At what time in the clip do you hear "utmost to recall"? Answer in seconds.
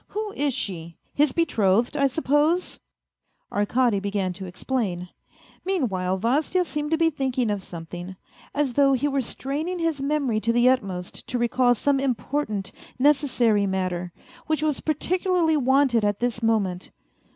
10.67-11.75